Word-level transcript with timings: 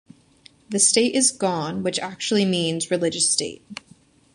The 0.69 0.79
state 0.79 1.13
is 1.13 1.29
gone", 1.29 1.83
which 1.83 1.99
actually 1.99 2.43
means 2.43 2.89
"Religious 2.89 3.29
state? 3.31 3.61